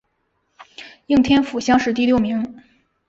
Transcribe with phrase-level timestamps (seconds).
[1.05, 2.63] 应天府乡试第六名。